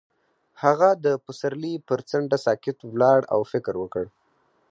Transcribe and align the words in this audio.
هغه 0.63 0.89
د 1.05 1.07
پسرلی 1.25 1.73
پر 1.87 1.99
څنډه 2.09 2.37
ساکت 2.45 2.77
ولاړ 2.89 3.19
او 3.33 3.39
فکر 3.51 3.73
وکړ. 3.79 4.05